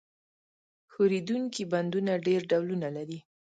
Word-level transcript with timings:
ښورېدونکي 0.91 1.63
بندونه 1.73 2.11
ډېر 2.27 2.41
ډولونه 2.51 2.87
لري. 2.97 3.19